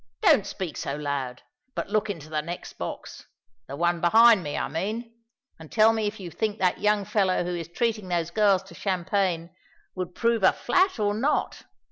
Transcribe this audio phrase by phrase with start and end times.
[0.23, 1.43] "Don't speak so loud;
[1.75, 6.31] but look into the next box—the one behind me, I mean—and tell me if you
[6.31, 9.51] think that young fellow who is treating those girls to champagne
[9.93, 11.65] would prove a flat or not."